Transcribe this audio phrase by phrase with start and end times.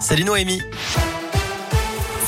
[0.00, 0.60] Salut Noémie.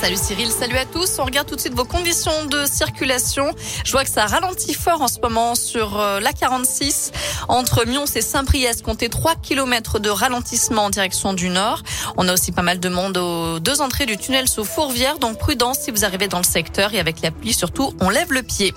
[0.05, 1.19] Salut Cyril, salut à tous.
[1.19, 3.51] On regarde tout de suite vos conditions de circulation.
[3.87, 7.11] Je vois que ça ralentit fort en ce moment sur euh, la 46
[7.49, 8.83] entre Mions et Saint-Priest.
[8.83, 11.83] Comptez 3 km de ralentissement en direction du nord.
[12.19, 15.19] On a aussi pas mal de monde aux deux entrées du tunnel sous Fourvière.
[15.19, 18.31] Donc prudence si vous arrivez dans le secteur et avec la pluie surtout, on lève
[18.31, 18.75] le pied.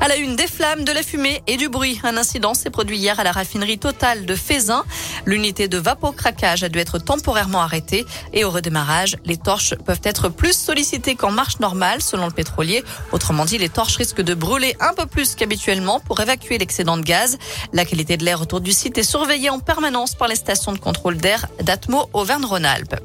[0.00, 2.00] À la une, des flammes, de la fumée et du bruit.
[2.04, 4.84] Un incident s'est produit hier à la raffinerie totale de Fézin.
[5.26, 10.28] L'unité de vapocraquage a dû être temporairement arrêtée et au redémarrage, les torches peuvent être
[10.28, 12.84] plus sollicitées qu'en marche normale, selon le pétrolier.
[13.12, 17.02] Autrement dit, les torches risquent de brûler un peu plus qu'habituellement pour évacuer l'excédent de
[17.02, 17.38] gaz.
[17.72, 20.78] La qualité de l'air autour du site est surveillée en permanence par les stations de
[20.78, 22.96] contrôle d'air d'Atmo Auvergne-Rhône-Alpes.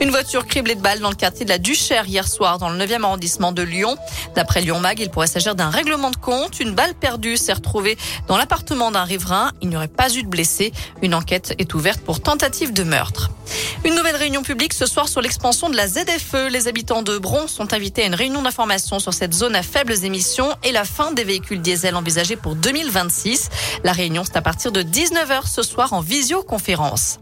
[0.00, 2.84] Une voiture criblée de balles dans le quartier de la Duchère hier soir dans le
[2.84, 3.96] 9e arrondissement de Lyon.
[4.34, 6.58] D'après Lyon Mag, il pourrait s'agir d'un règlement de compte.
[6.58, 9.52] Une balle perdue s'est retrouvée dans l'appartement d'un riverain.
[9.62, 10.72] Il n'y aurait pas eu de blessés.
[11.02, 13.30] Une enquête est ouverte pour tentative de meurtre.
[13.86, 16.50] Une nouvelle réunion publique ce soir sur l'expansion de la ZFE.
[16.50, 20.04] Les habitants de Bron sont invités à une réunion d'information sur cette zone à faibles
[20.04, 23.48] émissions et la fin des véhicules diesel envisagés pour 2026.
[23.84, 27.20] La réunion, c'est à partir de 19h ce soir en visioconférence.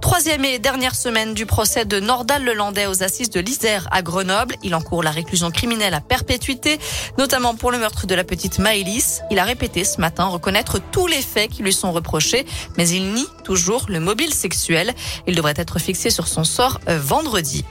[0.00, 4.56] Troisième et dernière semaine du procès de Nordal Lelandais aux assises de l'Isère à Grenoble.
[4.62, 6.78] Il encourt la réclusion criminelle à perpétuité,
[7.18, 9.20] notamment pour le meurtre de la petite Maëlys.
[9.30, 12.46] Il a répété ce matin reconnaître tous les faits qui lui sont reprochés,
[12.78, 14.94] mais il nie toujours le mobile sexuel.
[15.26, 17.64] Il devrait être fixé sur son sort euh, vendredi.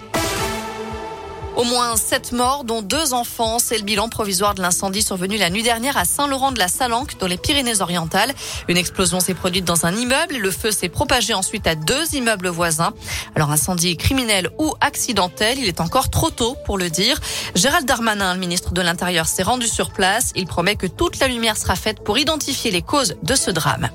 [1.56, 3.60] Au moins sept morts, dont deux enfants.
[3.60, 7.18] C'est le bilan provisoire de l'incendie survenu la nuit dernière à Saint-Laurent de la Salanque,
[7.18, 8.34] dans les Pyrénées-Orientales.
[8.68, 10.36] Une explosion s'est produite dans un immeuble.
[10.36, 12.94] Le feu s'est propagé ensuite à deux immeubles voisins.
[13.36, 17.22] Alors, incendie criminel ou accidentel, il est encore trop tôt pour le dire.
[17.56, 20.34] Gérald Darmanin, le ministre de l'Intérieur, s'est rendu sur place.
[20.36, 23.90] Il promet que toute la lumière sera faite pour identifier les causes de ce drame.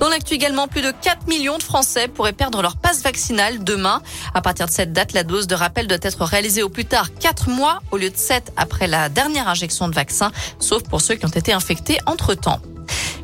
[0.00, 4.02] Dans l'actu également, plus de 4 millions de Français pourraient perdre leur passe vaccinale demain.
[4.34, 7.08] À partir de cette date, la dose de rappel doit être réalisée au plus tard
[7.20, 11.14] 4 mois au lieu de 7 après la dernière injection de vaccin, sauf pour ceux
[11.14, 12.60] qui ont été infectés entre-temps.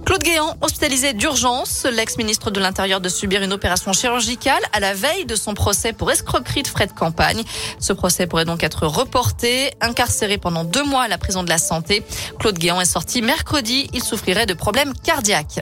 [0.04, 5.24] Claude Guéant, hospitalisé d'urgence, l'ex-ministre de l'Intérieur de subir une opération chirurgicale à la veille
[5.24, 7.44] de son procès pour escroquerie de frais de campagne.
[7.78, 11.58] Ce procès pourrait donc être reporté, incarcéré pendant deux mois à la prison de la
[11.58, 12.02] santé.
[12.38, 15.60] Claude Guéant est sorti mercredi, il souffrirait de problèmes cardiaques.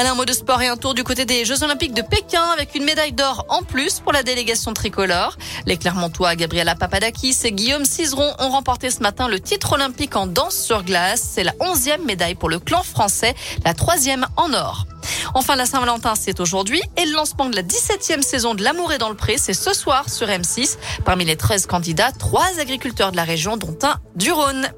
[0.00, 2.42] Allez, un mot de sport et un tour du côté des Jeux Olympiques de Pékin
[2.54, 5.36] avec une médaille d'or en plus pour la délégation tricolore.
[5.66, 10.26] Les Clermontois Gabriela Papadakis et Guillaume Cizeron ont remporté ce matin le titre olympique en
[10.26, 11.20] danse sur glace.
[11.34, 14.86] C'est la onzième médaille pour le clan français, la troisième en or.
[15.34, 16.80] Enfin, la Saint-Valentin, c'est aujourd'hui.
[16.96, 19.74] Et le lancement de la 17e saison de L'amour est dans le pré, c'est ce
[19.74, 20.78] soir sur M6.
[21.04, 24.70] Parmi les 13 candidats, trois agriculteurs de la région, dont un du Rhône.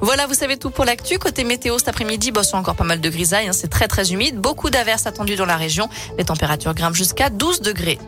[0.00, 1.18] Voilà, vous savez tout pour l'actu.
[1.18, 3.48] Côté météo, cet après-midi, bosse encore pas mal de grisailles.
[3.48, 3.52] Hein.
[3.52, 4.36] c'est très très humide.
[4.36, 5.88] Beaucoup d'averses attendues dans la région.
[6.18, 7.98] Les températures grimpent jusqu'à 12 degrés.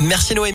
[0.00, 0.48] Merci Noémie.